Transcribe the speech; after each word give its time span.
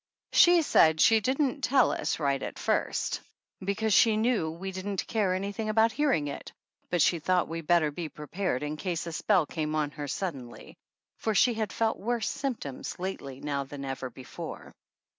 She 0.31 0.63
said 0.63 0.99
she 0.99 1.19
didn't 1.19 1.61
tell 1.61 1.91
us 1.91 2.19
right 2.19 2.41
at 2.41 2.57
first 2.57 3.21
because 3.63 3.93
she 3.93 4.17
knew 4.17 4.49
we 4.49 4.71
didn't 4.71 5.05
care 5.05 5.35
anything 5.35 5.69
about 5.69 5.91
hearing 5.91 6.27
it, 6.27 6.51
but 6.89 7.03
she 7.03 7.19
thought 7.19 7.47
we 7.47 7.61
better 7.61 7.91
be 7.91 8.09
prepared 8.09 8.63
in 8.63 8.77
case 8.77 9.05
a 9.05 9.11
spell 9.13 9.45
came 9.45 9.75
on 9.75 9.91
her 9.91 10.07
suddenly, 10.07 10.75
for 11.19 11.35
she 11.35 11.53
had 11.53 11.71
felt 11.71 11.99
worse 11.99 12.31
symptoms 12.31 12.97
lately 12.97 13.39
than 13.41 13.85
ever 13.85 14.09
before. 14.09 14.73